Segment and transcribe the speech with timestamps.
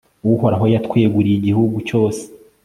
[0.35, 2.21] uhoraho yatweguriye igihugu cyose